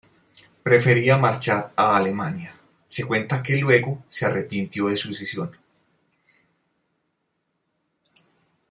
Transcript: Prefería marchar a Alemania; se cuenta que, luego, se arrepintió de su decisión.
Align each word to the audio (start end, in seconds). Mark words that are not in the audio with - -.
Prefería 0.63 1.19
marchar 1.19 1.73
a 1.75 1.95
Alemania; 1.95 2.55
se 2.87 3.05
cuenta 3.05 3.43
que, 3.43 3.55
luego, 3.57 4.03
se 4.09 4.25
arrepintió 4.25 4.87
de 4.87 4.97
su 4.97 5.09
decisión. 5.09 5.51